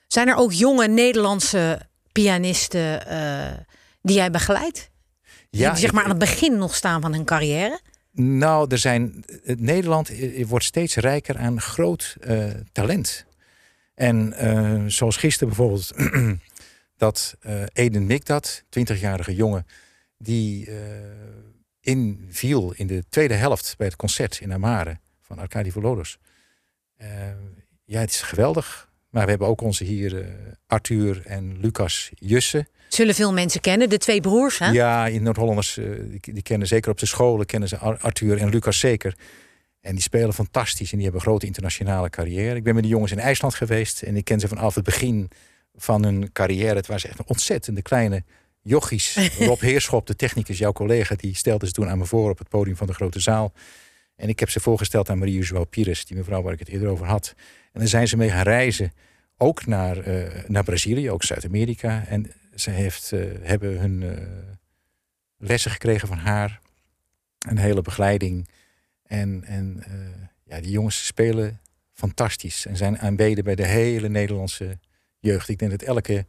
Zijn 0.07 0.27
er 0.27 0.35
ook 0.35 0.51
jonge 0.51 0.87
Nederlandse 0.87 1.81
pianisten 2.11 3.11
uh, 3.11 3.51
die 4.01 4.15
jij 4.15 4.31
begeleidt? 4.31 4.91
Ja, 5.49 5.69
die 5.69 5.79
zeg 5.79 5.91
maar 5.91 6.03
aan 6.03 6.09
het 6.09 6.19
begin 6.19 6.57
nog 6.57 6.75
staan 6.75 7.01
van 7.01 7.13
hun 7.13 7.25
carrière? 7.25 7.79
Nou, 8.11 8.67
er 8.69 8.77
zijn, 8.77 9.25
Nederland 9.43 10.11
wordt 10.45 10.65
steeds 10.65 10.95
rijker 10.95 11.37
aan 11.37 11.61
groot 11.61 12.15
uh, 12.21 12.45
talent. 12.71 13.25
En 13.95 14.33
zoals 14.91 15.17
gisteren 15.17 15.47
bijvoorbeeld, 15.47 15.93
dat 16.97 17.37
Eden 17.73 18.05
Mikdat, 18.05 18.63
20-jarige 18.79 19.35
jongen, 19.35 19.67
die 20.17 20.69
inviel 21.83 22.73
in 22.75 22.87
de 22.87 23.03
tweede 23.09 23.33
helft 23.33 23.73
bij 23.77 23.87
het 23.87 23.95
concert 23.95 24.39
in 24.39 24.53
Amare 24.53 24.99
van 25.21 25.39
Arkadi 25.39 25.71
Volodos. 25.71 26.17
Uh, 27.01 27.07
ja, 27.85 27.99
het 27.99 28.09
is 28.09 28.21
geweldig. 28.21 28.91
Maar 29.09 29.23
we 29.23 29.29
hebben 29.29 29.47
ook 29.47 29.61
onze 29.61 29.83
hier 29.83 30.13
uh, 30.13 30.27
Arthur 30.67 31.21
en 31.25 31.57
Lucas 31.59 32.11
Jussen. 32.15 32.67
Zullen 32.87 33.15
veel 33.15 33.33
mensen 33.33 33.61
kennen, 33.61 33.89
de 33.89 33.97
twee 33.97 34.21
broers, 34.21 34.59
hè? 34.59 34.69
Ja, 34.69 35.07
in 35.07 35.23
Noord-Hollanders, 35.23 35.77
uh, 35.77 35.99
die, 36.09 36.33
die, 36.33 36.41
kennen 36.41 36.67
zeker 36.67 36.91
op 36.91 36.99
de 36.99 37.05
scholen, 37.05 37.45
kennen 37.45 37.69
ze 37.69 37.77
Arthur 37.77 38.37
en 38.37 38.49
Lucas 38.49 38.79
zeker. 38.79 39.15
En 39.81 39.93
die 39.93 40.01
spelen 40.01 40.33
fantastisch 40.33 40.91
en 40.91 40.95
die 40.97 41.03
hebben 41.03 41.21
een 41.21 41.27
grote 41.27 41.45
internationale 41.45 42.09
carrière. 42.09 42.55
Ik 42.55 42.63
ben 42.63 42.73
met 42.73 42.83
die 42.83 42.91
jongens 42.91 43.11
in 43.11 43.19
IJsland 43.19 43.55
geweest 43.55 44.01
en 44.01 44.15
ik 44.15 44.25
ken 44.25 44.39
ze 44.39 44.47
vanaf 44.47 44.75
het 44.75 44.83
begin 44.83 45.29
van 45.75 46.03
hun 46.03 46.31
carrière. 46.31 46.75
Het 46.75 46.87
was 46.87 47.05
echt 47.05 47.19
een 47.19 47.27
ontzettende 47.27 47.81
kleine 47.81 48.23
jochies. 48.63 49.17
Rob 49.39 49.59
Heerschop, 49.59 50.07
de 50.07 50.15
technicus, 50.15 50.57
jouw 50.57 50.71
collega, 50.71 51.15
die 51.15 51.35
stelde 51.35 51.65
ze 51.65 51.71
toen 51.71 51.89
aan 51.89 51.97
me 51.97 52.05
voor 52.05 52.29
op 52.29 52.37
het 52.37 52.49
podium 52.49 52.75
van 52.75 52.87
de 52.87 52.93
grote 52.93 53.19
zaal. 53.19 53.53
En 54.15 54.29
ik 54.29 54.39
heb 54.39 54.49
ze 54.49 54.59
voorgesteld 54.59 55.09
aan 55.09 55.17
Marie 55.17 55.43
Joao 55.43 55.63
Pires, 55.65 56.05
die 56.05 56.17
mevrouw 56.17 56.41
waar 56.41 56.53
ik 56.53 56.59
het 56.59 56.67
eerder 56.67 56.87
over 56.87 57.05
had. 57.05 57.33
En 57.71 57.79
dan 57.79 57.87
zijn 57.87 58.07
ze 58.07 58.17
mee 58.17 58.29
gaan 58.29 58.43
reizen, 58.43 58.93
ook 59.37 59.65
naar, 59.65 60.07
uh, 60.07 60.43
naar 60.47 60.63
Brazilië, 60.63 61.11
ook 61.11 61.23
Zuid-Amerika. 61.23 62.05
En 62.07 62.31
ze 62.55 62.69
heeft, 62.69 63.11
uh, 63.11 63.25
hebben 63.41 63.79
hun 63.79 64.01
uh, 64.01 64.17
lessen 65.37 65.71
gekregen 65.71 66.07
van 66.07 66.17
haar, 66.17 66.59
een 67.39 67.57
hele 67.57 67.81
begeleiding. 67.81 68.47
En, 69.03 69.43
en 69.43 69.83
ja, 70.43 70.61
die 70.61 70.71
jongens 70.71 71.05
spelen 71.05 71.59
fantastisch 71.93 72.65
en 72.65 72.77
zijn 72.77 72.99
aanbeden 72.99 73.43
bij 73.43 73.55
de 73.55 73.65
hele 73.65 74.09
Nederlandse 74.09 74.79
jeugd. 75.19 75.49
Ik 75.49 75.57
denk 75.57 75.71
dat 75.71 75.81
elke 75.81 76.25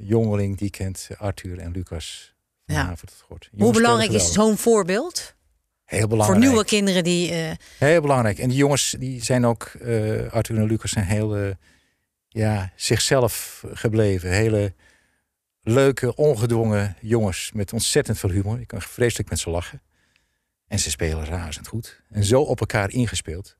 jongeling 0.00 0.58
die 0.58 0.70
kent 0.70 1.08
Arthur 1.18 1.58
en 1.58 1.72
Lucas 1.72 2.34
vanavond 2.66 3.14
ja. 3.18 3.34
het 3.34 3.48
Hoe 3.58 3.72
belangrijk 3.72 4.10
is 4.10 4.32
zo'n 4.32 4.56
voorbeeld? 4.56 5.34
Heel 5.84 6.08
belangrijk. 6.08 6.40
Voor 6.40 6.48
nieuwe 6.48 6.64
kinderen 6.64 7.04
die. 7.04 7.30
Uh... 7.30 7.50
Heel 7.78 8.00
belangrijk. 8.00 8.38
En 8.38 8.48
die 8.48 8.58
jongens 8.58 8.96
die 8.98 9.24
zijn 9.24 9.46
ook, 9.46 9.72
uh, 9.82 10.32
Arthur 10.32 10.56
en 10.56 10.66
Lucas 10.66 10.90
zijn 10.90 11.04
heel 11.04 11.54
ja, 12.28 12.72
zichzelf 12.76 13.64
gebleven. 13.72 14.30
Hele 14.30 14.74
leuke, 15.62 16.14
ongedwongen 16.14 16.96
jongens 17.00 17.50
met 17.52 17.72
ontzettend 17.72 18.18
veel 18.18 18.30
humor. 18.30 18.60
Ik 18.60 18.66
kan 18.66 18.82
vreselijk 18.82 19.30
met 19.30 19.38
ze 19.38 19.50
lachen. 19.50 19.82
En 20.66 20.78
ze 20.78 20.90
spelen 20.90 21.24
razend 21.24 21.66
goed. 21.66 22.02
En 22.10 22.24
zo 22.24 22.42
op 22.42 22.60
elkaar 22.60 22.90
ingespeeld. 22.90 23.56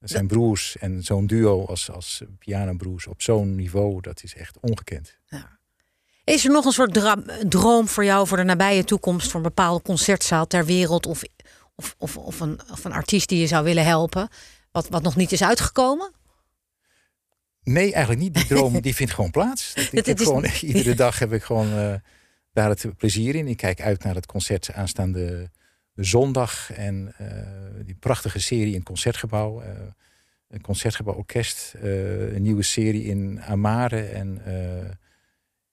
Dat 0.00 0.10
zijn 0.10 0.26
broers 0.26 0.76
en 0.76 1.02
zo'n 1.02 1.26
duo 1.26 1.66
als, 1.66 1.90
als 1.90 2.22
pianobroers 2.38 3.06
op 3.06 3.22
zo'n 3.22 3.54
niveau, 3.54 4.00
dat 4.00 4.22
is 4.22 4.34
echt 4.34 4.58
ongekend. 4.60 5.16
Ja. 5.26 5.58
Is 6.24 6.44
er 6.44 6.50
nog 6.50 6.64
een 6.64 6.72
soort 6.72 7.20
droom 7.48 7.88
voor 7.88 8.04
jou 8.04 8.26
voor 8.26 8.36
de 8.36 8.42
nabije 8.42 8.84
toekomst, 8.84 9.26
voor 9.26 9.36
een 9.36 9.46
bepaalde 9.46 9.82
concertzaal 9.82 10.46
ter 10.46 10.64
wereld 10.64 11.06
of, 11.06 11.22
of, 11.74 11.94
of, 11.98 12.16
of, 12.16 12.40
een, 12.40 12.60
of 12.70 12.84
een 12.84 12.92
artiest 12.92 13.28
die 13.28 13.40
je 13.40 13.46
zou 13.46 13.64
willen 13.64 13.84
helpen, 13.84 14.28
wat, 14.72 14.88
wat 14.88 15.02
nog 15.02 15.16
niet 15.16 15.32
is 15.32 15.42
uitgekomen? 15.42 16.12
Nee, 17.62 17.92
eigenlijk 17.92 18.22
niet. 18.22 18.34
Die 18.34 18.46
droom 18.46 18.80
die 18.80 18.94
vindt 18.94 19.12
gewoon 19.12 19.30
plaats. 19.30 19.74
Ik 19.90 20.06
heb 20.06 20.18
gewoon, 20.18 20.44
iedere 20.60 20.94
dag 20.94 21.18
heb 21.18 21.32
ik 21.32 21.42
gewoon 21.42 21.78
uh, 21.78 21.94
daar 22.52 22.68
het 22.68 22.96
plezier 22.96 23.34
in. 23.34 23.48
Ik 23.48 23.56
kijk 23.56 23.80
uit 23.80 24.04
naar 24.04 24.14
het 24.14 24.26
concert 24.26 24.72
aanstaande 24.72 25.50
zondag. 26.04 26.72
En 26.72 27.14
uh, 27.20 27.26
die 27.84 27.94
prachtige 27.94 28.38
serie 28.38 28.74
in 28.74 28.82
Concertgebouw. 28.82 29.62
Uh, 29.62 29.68
een 30.48 30.60
Concertgebouw 30.60 31.14
Orkest. 31.14 31.74
een 31.80 32.42
nieuwe 32.42 32.62
serie 32.62 33.04
in 33.04 33.42
Amare. 33.42 34.02
En 34.02 34.42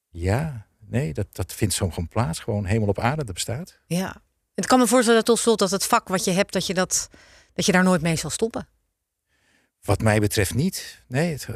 ja, 0.10 0.68
nee, 0.80 1.14
dat, 1.14 1.28
dat 1.32 1.54
vindt 1.54 1.74
zo 1.74 1.90
gewoon 1.90 2.08
plaats. 2.08 2.40
Gewoon 2.40 2.66
helemaal 2.66 2.88
op 2.88 3.00
aarde, 3.00 3.24
dat 3.24 3.34
bestaat. 3.34 3.80
Ja. 3.86 4.22
Het 4.56 4.66
kan 4.66 4.80
me 4.80 4.88
voorstellen 4.88 5.24
tot 5.24 5.40
slot 5.40 5.60
dat 5.60 5.72
het 5.72 5.86
vak 5.86 6.08
wat 6.08 6.24
je 6.24 6.32
hebt, 6.32 6.54
dat 6.54 6.68
je, 6.68 6.74
dat, 6.74 7.10
dat 7.54 7.66
je 7.66 7.72
daar 7.72 7.84
nooit 7.84 8.02
mee 8.02 8.16
zal 8.16 8.30
stoppen. 8.30 8.68
Wat 9.82 10.02
mij 10.02 10.20
betreft 10.20 10.54
niet. 10.54 11.04
Nee, 11.08 11.32
het 11.32 11.48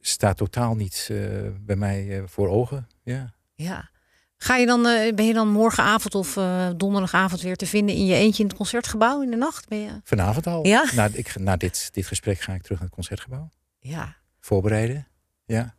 staat 0.00 0.36
totaal 0.36 0.74
niet 0.74 1.08
uh, 1.10 1.48
bij 1.60 1.76
mij 1.76 2.04
uh, 2.04 2.22
voor 2.26 2.48
ogen. 2.48 2.88
Ja. 3.02 3.34
ja. 3.54 3.90
Ga 4.38 4.56
je 4.56 4.66
dan, 4.66 4.82
ben 5.14 5.26
je 5.26 5.32
dan 5.32 5.48
morgenavond 5.48 6.14
of 6.14 6.38
donderdagavond 6.76 7.40
weer 7.40 7.56
te 7.56 7.66
vinden 7.66 7.94
in 7.94 8.06
je 8.06 8.14
eentje 8.14 8.42
in 8.42 8.48
het 8.48 8.56
concertgebouw 8.56 9.22
in 9.22 9.30
de 9.30 9.36
nacht? 9.36 9.68
Ben 9.68 9.78
je... 9.78 10.00
Vanavond 10.04 10.46
al. 10.46 10.66
Ja? 10.66 10.84
Na, 10.94 11.08
ik, 11.12 11.38
na 11.38 11.56
dit, 11.56 11.88
dit 11.92 12.06
gesprek 12.06 12.40
ga 12.40 12.52
ik 12.52 12.62
terug 12.62 12.78
naar 12.78 12.86
het 12.86 12.96
concertgebouw. 12.96 13.48
Ja. 13.78 14.16
Voorbereiden. 14.40 15.08
Ja. 15.44 15.74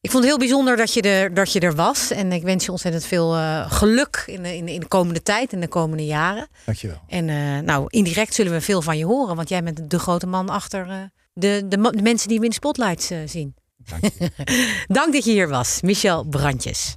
Ik 0.00 0.10
vond 0.10 0.24
het 0.24 0.32
heel 0.32 0.38
bijzonder 0.38 0.76
dat 0.76 0.94
je 0.94 1.02
er, 1.02 1.34
dat 1.34 1.52
je 1.52 1.60
er 1.60 1.74
was. 1.74 2.10
En 2.10 2.32
ik 2.32 2.42
wens 2.42 2.64
je 2.64 2.70
ontzettend 2.70 3.04
veel 3.04 3.36
uh, 3.36 3.72
geluk 3.72 4.24
in 4.26 4.42
de, 4.42 4.56
in, 4.56 4.68
in, 4.68 4.80
de 4.80 4.86
komende 4.86 5.22
tijd, 5.22 5.52
in 5.52 5.60
de 5.60 5.68
komende 5.68 6.06
jaren. 6.06 6.48
Dankjewel. 6.64 7.02
En 7.08 7.28
uh, 7.28 7.58
nou, 7.58 7.84
indirect 7.88 8.34
zullen 8.34 8.52
we 8.52 8.60
veel 8.60 8.82
van 8.82 8.98
je 8.98 9.04
horen. 9.04 9.36
Want 9.36 9.48
jij 9.48 9.62
bent 9.62 9.90
de 9.90 9.98
grote 9.98 10.26
man 10.26 10.48
achter 10.48 10.86
uh, 10.88 10.94
de, 11.32 11.62
de, 11.68 11.90
de, 11.90 12.02
mensen 12.02 12.28
die 12.28 12.38
we 12.38 12.44
in 12.44 12.50
de 12.50 12.56
spotlights 12.56 13.10
zien. 13.24 13.54
Dank, 13.76 14.04
je. 14.18 14.30
Dank 14.98 15.12
dat 15.12 15.24
je 15.24 15.30
hier 15.30 15.48
was, 15.48 15.80
Michel 15.80 16.24
Brandjes. 16.24 16.96